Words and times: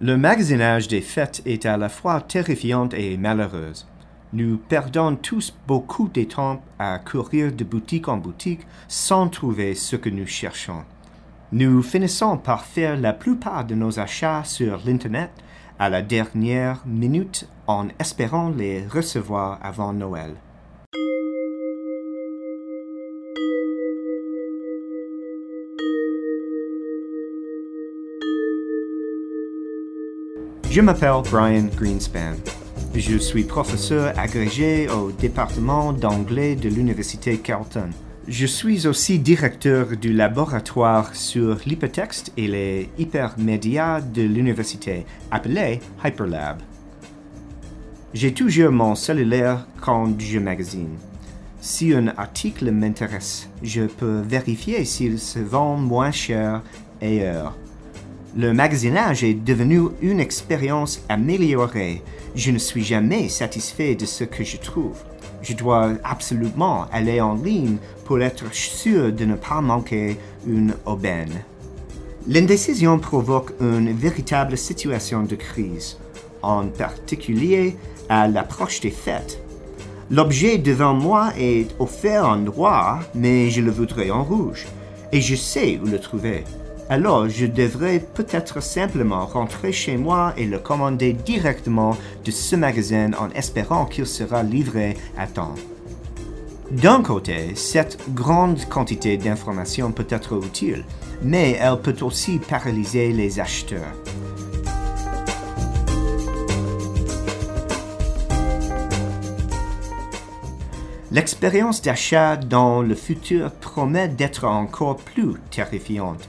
Le 0.00 0.16
magasinage 0.16 0.86
des 0.86 1.00
fêtes 1.00 1.42
est 1.44 1.66
à 1.66 1.76
la 1.76 1.88
fois 1.88 2.20
terrifiant 2.20 2.88
et 2.90 3.16
malheureuse. 3.16 3.88
Nous 4.32 4.56
perdons 4.56 5.16
tous 5.16 5.52
beaucoup 5.66 6.06
de 6.06 6.22
temps 6.22 6.62
à 6.78 7.00
courir 7.00 7.50
de 7.50 7.64
boutique 7.64 8.06
en 8.06 8.16
boutique 8.16 8.60
sans 8.86 9.28
trouver 9.28 9.74
ce 9.74 9.96
que 9.96 10.08
nous 10.08 10.26
cherchons. 10.26 10.84
Nous 11.50 11.82
finissons 11.82 12.38
par 12.38 12.64
faire 12.64 12.96
la 12.96 13.12
plupart 13.12 13.64
de 13.64 13.74
nos 13.74 13.98
achats 13.98 14.44
sur 14.44 14.80
l'Internet 14.86 15.32
à 15.80 15.88
la 15.88 16.02
dernière 16.02 16.80
minute 16.86 17.48
en 17.66 17.88
espérant 17.98 18.50
les 18.50 18.86
recevoir 18.86 19.58
avant 19.62 19.92
Noël. 19.92 20.34
Je 30.70 30.82
m'appelle 30.82 31.22
Brian 31.30 31.68
Greenspan. 31.74 32.34
Je 32.94 33.16
suis 33.16 33.44
professeur 33.44 34.12
agrégé 34.18 34.86
au 34.90 35.10
département 35.10 35.94
d'anglais 35.94 36.56
de 36.56 36.68
l'Université 36.68 37.38
Carleton. 37.38 37.88
Je 38.26 38.44
suis 38.44 38.86
aussi 38.86 39.18
directeur 39.18 39.96
du 39.96 40.12
laboratoire 40.12 41.14
sur 41.14 41.56
l'hypertexte 41.64 42.34
et 42.36 42.48
les 42.48 42.90
hypermédias 42.98 44.02
de 44.02 44.20
l'université, 44.20 45.06
appelé 45.30 45.80
Hyperlab. 46.04 46.60
J'ai 48.12 48.34
toujours 48.34 48.70
mon 48.70 48.94
cellulaire 48.94 49.66
quand 49.80 50.20
je 50.20 50.38
magasine. 50.38 50.98
Si 51.62 51.94
un 51.94 52.08
article 52.08 52.70
m'intéresse, 52.72 53.48
je 53.62 53.84
peux 53.84 54.20
vérifier 54.20 54.84
s'il 54.84 55.18
se 55.18 55.38
vend 55.38 55.76
moins 55.76 56.12
cher 56.12 56.62
ailleurs 57.00 57.56
le 58.36 58.52
magasinage 58.52 59.24
est 59.24 59.34
devenu 59.34 59.88
une 60.02 60.20
expérience 60.20 61.00
améliorée. 61.08 62.02
Je 62.34 62.50
ne 62.50 62.58
suis 62.58 62.84
jamais 62.84 63.28
satisfait 63.28 63.94
de 63.94 64.04
ce 64.04 64.24
que 64.24 64.44
je 64.44 64.58
trouve. 64.58 64.98
Je 65.42 65.54
dois 65.54 65.92
absolument 66.04 66.86
aller 66.92 67.20
en 67.20 67.34
ligne 67.34 67.78
pour 68.04 68.20
être 68.20 68.52
sûr 68.52 69.12
de 69.12 69.24
ne 69.24 69.34
pas 69.34 69.60
manquer 69.60 70.16
une 70.46 70.74
aubaine. 70.84 71.42
L'indécision 72.26 72.98
provoque 72.98 73.52
une 73.60 73.92
véritable 73.92 74.58
situation 74.58 75.22
de 75.22 75.34
crise, 75.34 75.96
en 76.42 76.66
particulier 76.66 77.76
à 78.10 78.28
l'approche 78.28 78.80
des 78.80 78.90
fêtes. 78.90 79.42
L'objet 80.10 80.58
devant 80.58 80.94
moi 80.94 81.32
est 81.38 81.74
offert 81.78 82.26
en 82.26 82.36
noir, 82.36 83.02
mais 83.14 83.50
je 83.50 83.62
le 83.62 83.70
voudrais 83.70 84.10
en 84.10 84.24
rouge, 84.24 84.66
et 85.12 85.20
je 85.20 85.34
sais 85.34 85.80
où 85.82 85.86
le 85.86 85.98
trouver 85.98 86.44
alors 86.88 87.28
je 87.28 87.46
devrais 87.46 88.00
peut-être 88.00 88.62
simplement 88.62 89.26
rentrer 89.26 89.72
chez 89.72 89.96
moi 89.96 90.32
et 90.36 90.46
le 90.46 90.58
commander 90.58 91.12
directement 91.12 91.96
de 92.24 92.30
ce 92.30 92.56
magasin 92.56 93.10
en 93.18 93.30
espérant 93.30 93.84
qu'il 93.84 94.06
sera 94.06 94.42
livré 94.42 94.96
à 95.16 95.26
temps. 95.26 95.54
D'un 96.70 97.02
côté, 97.02 97.54
cette 97.54 97.98
grande 98.14 98.64
quantité 98.68 99.16
d'informations 99.16 99.90
peut 99.90 100.06
être 100.10 100.38
utile, 100.44 100.84
mais 101.22 101.58
elle 101.60 101.80
peut 101.80 101.96
aussi 102.02 102.38
paralyser 102.38 103.12
les 103.12 103.40
acheteurs. 103.40 103.94
L'expérience 111.10 111.80
d'achat 111.80 112.36
dans 112.36 112.82
le 112.82 112.94
futur 112.94 113.50
promet 113.50 114.08
d'être 114.08 114.44
encore 114.44 114.98
plus 114.98 115.36
terrifiante. 115.50 116.28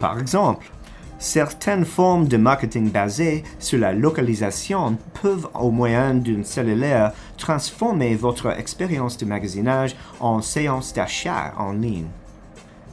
Par 0.00 0.18
exemple, 0.18 0.72
certaines 1.18 1.84
formes 1.84 2.26
de 2.26 2.38
marketing 2.38 2.90
basées 2.90 3.44
sur 3.58 3.78
la 3.78 3.92
localisation 3.92 4.96
peuvent, 5.22 5.48
au 5.54 5.70
moyen 5.70 6.14
d'une 6.14 6.42
cellulaire, 6.42 7.12
transformer 7.36 8.14
votre 8.14 8.58
expérience 8.58 9.18
de 9.18 9.26
magasinage 9.26 9.94
en 10.18 10.40
séance 10.40 10.94
d'achat 10.94 11.52
en 11.58 11.72
ligne. 11.72 12.06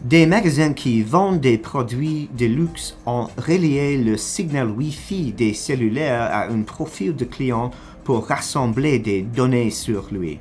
Des 0.04 0.26
magasins 0.26 0.74
qui 0.74 1.02
vendent 1.02 1.40
des 1.40 1.58
produits 1.58 2.30
de 2.38 2.46
luxe 2.46 2.98
ont 3.06 3.30
relié 3.38 3.98
le 3.98 4.18
signal 4.18 4.70
Wi-Fi 4.70 5.32
des 5.32 5.54
cellulaires 5.54 6.30
à 6.32 6.48
un 6.50 6.62
profil 6.62 7.16
de 7.16 7.26
client 7.26 7.72
pour 8.04 8.28
rassembler 8.28 9.00
des 9.00 9.22
données 9.22 9.72
sur 9.72 10.10
lui. 10.12 10.40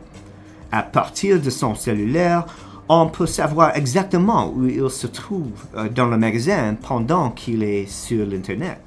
À 0.73 0.83
partir 0.83 1.41
de 1.41 1.49
son 1.49 1.75
cellulaire, 1.75 2.45
on 2.89 3.09
peut 3.09 3.27
savoir 3.27 3.77
exactement 3.77 4.53
où 4.55 4.67
il 4.67 4.91
se 4.91 5.07
trouve 5.07 5.51
euh, 5.77 5.89
dans 5.89 6.07
le 6.07 6.17
magasin 6.17 6.77
pendant 6.81 7.31
qu'il 7.31 7.63
est 7.63 7.87
sur 7.87 8.25
l'Internet. 8.25 8.81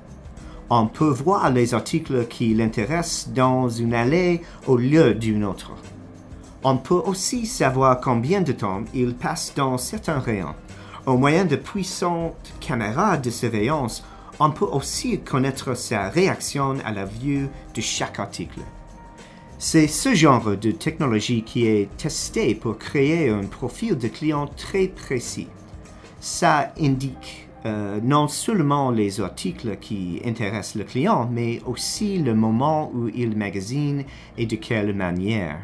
On 0.69 0.87
peut 0.87 1.09
voir 1.09 1.49
les 1.49 1.73
articles 1.73 2.27
qui 2.27 2.53
l'intéressent 2.53 3.33
dans 3.33 3.67
une 3.67 3.93
allée 3.93 4.41
au 4.67 4.77
lieu 4.77 5.15
d'une 5.15 5.43
autre. 5.43 5.71
On 6.63 6.77
peut 6.77 7.01
aussi 7.05 7.45
savoir 7.45 7.99
combien 7.99 8.41
de 8.41 8.51
temps 8.51 8.83
il 8.93 9.15
passe 9.15 9.53
dans 9.55 9.77
certains 9.77 10.19
rayons. 10.19 10.55
Au 11.05 11.17
moyen 11.17 11.45
de 11.45 11.55
puissantes 11.55 12.53
caméras 12.59 13.17
de 13.17 13.29
surveillance, 13.29 14.03
on 14.39 14.51
peut 14.51 14.65
aussi 14.65 15.19
connaître 15.19 15.73
sa 15.73 16.09
réaction 16.09 16.75
à 16.85 16.91
la 16.91 17.05
vue 17.05 17.49
de 17.73 17.81
chaque 17.81 18.19
article. 18.19 18.61
C'est 19.61 19.87
ce 19.87 20.15
genre 20.15 20.55
de 20.55 20.71
technologie 20.71 21.43
qui 21.43 21.67
est 21.67 21.89
testé 21.97 22.55
pour 22.55 22.77
créer 22.77 23.27
un 23.27 23.43
profil 23.43 23.97
de 23.97 24.07
client 24.07 24.47
très 24.47 24.87
précis. 24.87 25.49
Ça 26.21 26.71
indique 26.79 27.49
euh, 27.65 27.99
non 28.01 28.29
seulement 28.29 28.89
les 28.89 29.19
articles 29.19 29.75
qui 29.81 30.21
intéressent 30.25 30.75
le 30.75 30.85
client, 30.85 31.29
mais 31.29 31.61
aussi 31.65 32.19
le 32.19 32.33
moment 32.35 32.89
où 32.93 33.09
il 33.09 33.35
magasine 33.35 34.05
et 34.37 34.45
de 34.45 34.55
quelle 34.55 34.95
manière. 34.95 35.57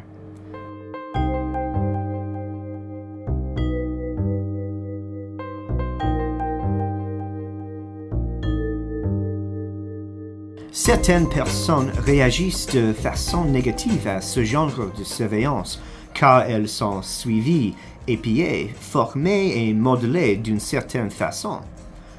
Certaines 10.86 11.28
personnes 11.28 11.90
réagissent 11.98 12.68
de 12.68 12.92
façon 12.92 13.44
négative 13.44 14.06
à 14.06 14.20
ce 14.20 14.44
genre 14.44 14.92
de 14.96 15.02
surveillance 15.02 15.82
car 16.14 16.42
elles 16.42 16.68
sont 16.68 17.02
suivies, 17.02 17.74
épiées, 18.06 18.72
formées 18.80 19.66
et 19.66 19.74
modelées 19.74 20.36
d'une 20.36 20.60
certaine 20.60 21.10
façon. 21.10 21.58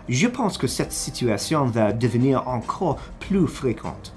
Je 0.09 0.27
pense 0.27 0.57
que 0.57 0.67
cette 0.67 0.91
situation 0.91 1.67
va 1.67 1.94
devenir 1.94 2.45
encore 2.45 2.97
plus 3.22 3.47
fréquente. 3.47 4.11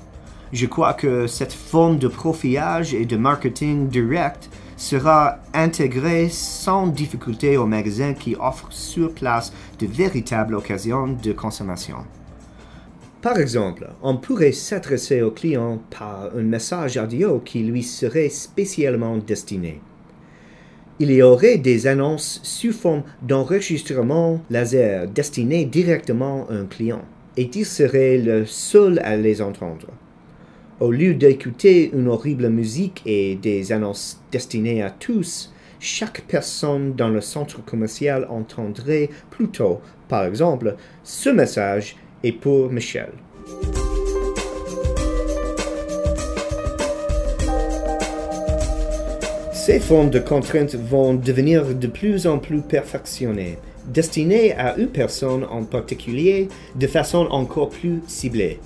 Je 0.53 0.67
crois 0.67 0.95
que 0.95 1.29
cette 1.29 1.53
forme 1.53 1.99
de 1.99 2.09
profilage 2.09 2.93
et 2.93 3.05
de 3.05 3.17
marketing 3.17 3.87
direct 3.87 4.51
sera 4.77 5.39
intégrée 5.55 6.29
sans 6.29 6.89
difficulté 6.89 7.57
aux 7.57 7.67
magasins 7.67 8.15
qui 8.15 8.35
offrent 8.35 8.73
sur 8.73 9.15
place 9.15 9.53
de 9.79 9.87
véritables 9.87 10.57
occasions 10.57 11.07
de 11.07 11.31
consommation. 11.31 11.99
Par 13.23 13.39
exemple, 13.39 13.87
on 14.03 14.17
pourrait 14.17 14.53
s'adresser 14.53 15.21
au 15.21 15.31
client 15.31 15.83
par 15.91 16.31
un 16.35 16.43
message 16.43 16.97
audio 16.97 17.39
qui 17.39 17.63
lui 17.63 17.83
serait 17.83 18.31
spécialement 18.31 19.19
destiné. 19.19 19.83
Il 20.99 21.13
y 21.13 21.21
aurait 21.21 21.59
des 21.59 21.87
annonces 21.87 22.41
sous 22.43 22.73
forme 22.73 23.03
d'enregistrement 23.21 24.41
laser 24.49 25.07
destinées 25.07 25.67
directement 25.67 26.47
à 26.49 26.55
un 26.55 26.65
client, 26.65 27.03
et 27.37 27.51
il 27.55 27.67
serait 27.67 28.17
le 28.17 28.47
seul 28.47 28.99
à 29.01 29.19
les 29.19 29.43
entendre. 29.43 29.89
Au 30.79 30.91
lieu 30.91 31.13
d'écouter 31.13 31.91
une 31.93 32.09
horrible 32.09 32.49
musique 32.49 33.03
et 33.05 33.35
des 33.35 33.71
annonces 33.71 34.19
destinées 34.33 34.83
à 34.83 34.91
tous, 34.91 35.53
chaque 35.79 36.23
personne 36.27 36.95
dans 36.95 37.11
le 37.11 37.21
centre 37.21 37.63
commercial 37.63 38.27
entendrait 38.31 39.11
plutôt, 39.31 39.81
par 40.09 40.25
exemple, 40.25 40.77
ce 41.05 41.29
message 41.29 41.97
et 42.23 42.33
pour 42.33 42.71
Michel. 42.71 43.11
Ces 49.53 49.79
formes 49.79 50.11
de 50.11 50.19
contraintes 50.19 50.75
vont 50.75 51.15
devenir 51.15 51.75
de 51.75 51.87
plus 51.87 52.27
en 52.27 52.39
plus 52.39 52.63
perfectionnées, 52.63 53.59
destinées 53.87 54.53
à 54.55 54.77
une 54.77 54.89
personne 54.89 55.45
en 55.45 55.65
particulier 55.65 56.49
de 56.77 56.87
façon 56.87 57.29
encore 57.31 57.69
plus 57.69 58.01
ciblée. 58.07 58.59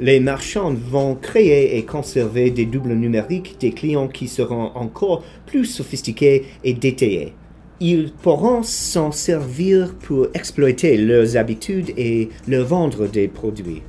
Les 0.00 0.20
marchands 0.20 0.74
vont 0.74 1.14
créer 1.14 1.78
et 1.78 1.84
conserver 1.84 2.50
des 2.50 2.66
doubles 2.66 2.94
numériques 2.94 3.56
des 3.60 3.70
clients 3.72 4.08
qui 4.08 4.28
seront 4.28 4.72
encore 4.74 5.24
plus 5.46 5.64
sophistiqués 5.64 6.44
et 6.62 6.74
détaillés 6.74 7.32
ils 7.80 8.12
pourront 8.12 8.62
s'en 8.62 9.12
servir 9.12 9.94
pour 9.94 10.28
exploiter 10.34 10.96
leurs 10.96 11.36
habitudes 11.36 11.92
et 11.96 12.28
leur 12.46 12.66
vendre 12.66 13.06
des 13.06 13.28
produits. 13.28 13.82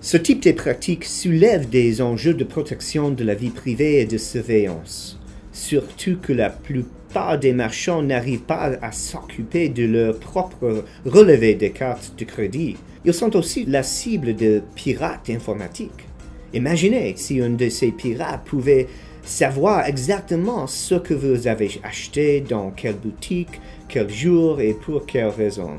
Ce 0.00 0.16
type 0.16 0.42
de 0.42 0.52
pratique 0.52 1.04
soulève 1.04 1.68
des 1.68 2.00
enjeux 2.00 2.34
de 2.34 2.44
protection 2.44 3.10
de 3.10 3.22
la 3.22 3.34
vie 3.34 3.50
privée 3.50 4.00
et 4.00 4.06
de 4.06 4.18
surveillance, 4.18 5.20
surtout 5.52 6.16
que 6.20 6.32
la 6.32 6.50
plupart 6.50 7.38
des 7.38 7.52
marchands 7.52 8.02
n'arrivent 8.02 8.40
pas 8.40 8.72
à 8.80 8.92
s'occuper 8.92 9.68
de 9.68 9.84
leur 9.84 10.18
propre 10.18 10.84
relevé 11.04 11.54
des 11.54 11.70
cartes 11.70 12.14
de 12.18 12.24
crédit, 12.24 12.76
Ils 13.04 13.14
sont 13.14 13.34
aussi 13.34 13.64
la 13.64 13.82
cible 13.82 14.36
de 14.36 14.62
pirates 14.74 15.30
informatiques. 15.30 16.06
Imaginez 16.52 17.14
si 17.16 17.40
un 17.40 17.50
de 17.50 17.68
ces 17.68 17.92
pirates 17.92 18.44
pouvait 18.44 18.88
savoir 19.30 19.86
exactement 19.86 20.66
ce 20.66 20.96
que 20.96 21.14
vous 21.14 21.46
avez 21.46 21.80
acheté, 21.84 22.40
dans 22.40 22.72
quelle 22.72 22.96
boutique, 22.96 23.60
quel 23.88 24.10
jour 24.10 24.60
et 24.60 24.74
pour 24.74 25.06
quelle 25.06 25.28
raison. 25.28 25.76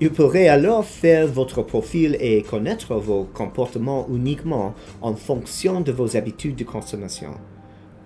Il 0.00 0.10
pourrait 0.10 0.48
alors 0.48 0.86
faire 0.86 1.26
votre 1.26 1.62
profil 1.62 2.16
et 2.20 2.42
connaître 2.42 2.94
vos 2.94 3.24
comportements 3.24 4.08
uniquement 4.10 4.74
en 5.02 5.14
fonction 5.14 5.82
de 5.82 5.92
vos 5.92 6.16
habitudes 6.16 6.56
de 6.56 6.64
consommation. 6.64 7.32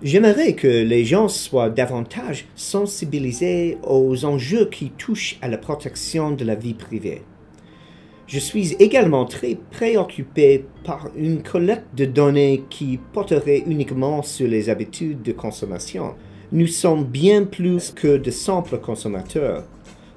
J'aimerais 0.03 0.55
que 0.55 0.67
les 0.67 1.05
gens 1.05 1.29
soient 1.29 1.70
davantage 1.70 2.47
sensibilisés 2.56 3.79
aux 3.85 4.25
enjeux 4.25 4.69
qui 4.69 4.91
touchent 4.91 5.38
à 5.41 5.47
la 5.47 5.56
protection 5.56 6.32
de 6.32 6.44
la 6.44 6.56
vie 6.56 6.75
privée. 6.75 7.23
Je 8.26 8.38
suis 8.38 8.75
également 8.79 9.26
très 9.26 9.55
préoccupé 9.71 10.65
par 10.82 11.11
une 11.15 11.43
collecte 11.43 11.94
de 11.94 12.06
données 12.06 12.62
qui 12.71 12.99
porterait 13.12 13.62
uniquement 13.67 14.23
sur 14.23 14.49
les 14.49 14.71
habitudes 14.71 15.23
de 15.23 15.32
consommation. 15.32 16.15
Nous 16.50 16.67
sommes 16.67 17.05
bien 17.05 17.44
plus 17.44 17.91
que 17.91 18.17
de 18.17 18.31
simples 18.31 18.79
consommateurs. 18.79 19.65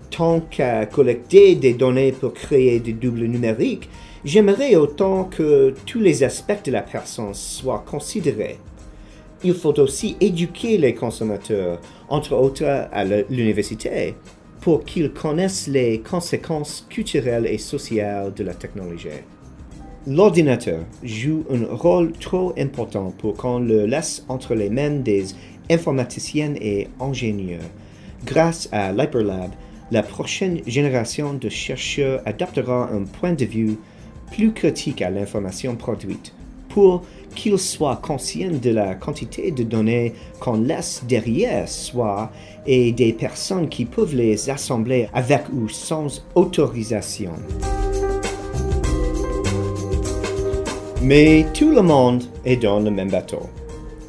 Tant 0.10 0.40
qu'à 0.40 0.86
collecter 0.86 1.56
des 1.56 1.74
données 1.74 2.14
pour 2.14 2.34
créer 2.34 2.80
des 2.80 2.94
doubles 2.94 3.26
numériques, 3.26 3.90
j'aimerais 4.24 4.76
autant 4.78 5.26
que 5.26 5.74
tous 5.86 6.00
les 6.00 6.24
aspects 6.24 6.64
de 6.64 6.72
la 6.72 6.84
personne 6.84 7.34
soient 7.34 7.84
considérés. 7.86 8.58
Il 9.44 9.54
faut 9.54 9.78
aussi 9.82 10.16
éduquer 10.22 10.78
les 10.78 10.96
consommateurs, 10.96 11.82
entre 12.08 12.34
autres 12.34 12.64
à 12.66 13.04
l'université, 13.04 14.16
pour 14.68 14.84
qu'ils 14.84 15.12
connaissent 15.12 15.68
les 15.68 16.02
conséquences 16.02 16.86
culturelles 16.90 17.46
et 17.46 17.58
sociales 17.58 18.34
de 18.34 18.44
la 18.44 18.54
technologie. 18.54 19.24
L'ordinateur 20.06 20.82
joue 21.04 21.46
un 21.50 21.74
rôle 21.74 22.12
trop 22.12 22.54
important 22.58 23.14
pour 23.18 23.36
qu'on 23.38 23.60
le 23.60 23.86
laisse 23.86 24.26
entre 24.28 24.56
les 24.56 24.70
mains 24.70 24.90
des 24.90 25.28
informaticiens 25.72 26.56
et 26.60 26.90
ingénieurs. 27.00 27.62
Grâce 28.26 28.68
à 28.74 28.92
l'Hyperlab, 28.92 29.52
la 29.90 30.04
prochaine 30.04 30.60
génération 30.68 31.34
de 31.34 31.48
chercheurs 31.48 32.22
adaptera 32.26 32.90
un 32.92 33.06
point 33.06 33.32
de 33.32 33.46
vue 33.46 33.78
plus 34.34 34.52
critique 34.52 35.02
à 35.02 35.10
l'information 35.10 35.78
produite 35.78 36.34
pour 36.70 37.04
qu'ils 37.36 37.60
soient 37.60 38.00
conscients 38.02 38.60
de 38.62 38.72
la 38.72 38.96
quantité 38.96 39.52
de 39.52 39.64
données 39.64 40.14
qu'on 40.40 40.60
laisse 40.62 41.04
derrière 41.08 41.70
soi 41.70 42.32
et 42.66 42.92
des 42.92 43.14
personnes 43.14 43.70
qui 43.70 43.86
peuvent 43.86 44.16
les 44.16 44.50
assembler 44.50 45.08
avec 45.14 45.44
ou 45.54 45.70
sans 45.70 46.24
autorisation. 46.36 47.34
Mais 51.02 51.46
tout 51.54 51.70
le 51.70 51.82
monde 51.82 52.24
est 52.44 52.58
dans 52.58 52.80
le 52.80 52.90
même 52.90 53.12
bateau. 53.12 53.44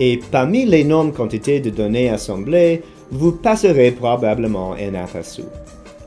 Et 0.00 0.20
parmi 0.30 0.64
l'énorme 0.64 1.12
quantité 1.12 1.60
de 1.60 1.70
données 1.70 2.08
assemblées, 2.08 2.82
vous 3.10 3.32
passerez 3.32 3.90
probablement 3.90 4.72
un 4.72 4.94
aperçu. 4.94 5.42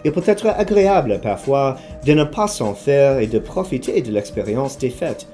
Il 0.03 0.11
peut 0.11 0.23
être 0.25 0.47
agréable 0.47 1.19
parfois 1.21 1.77
de 2.05 2.13
ne 2.13 2.23
pas 2.23 2.47
s'en 2.47 2.73
faire 2.73 3.19
et 3.19 3.27
de 3.27 3.37
profiter 3.37 4.01
de 4.01 4.11
l'expérience 4.11 4.77
des 4.77 4.89
fêtes 4.89 5.27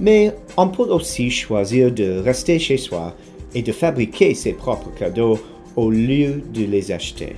mais 0.00 0.32
on 0.56 0.68
peut 0.68 0.82
aussi 0.84 1.30
choisir 1.30 1.92
de 1.92 2.18
rester 2.18 2.58
chez 2.58 2.76
soi 2.76 3.14
et 3.54 3.62
de 3.62 3.72
fabriquer 3.72 4.34
ses 4.34 4.52
propres 4.52 4.92
cadeaux 4.94 5.38
au 5.76 5.90
lieu 5.90 6.42
de 6.52 6.64
les 6.64 6.92
acheter. 6.92 7.36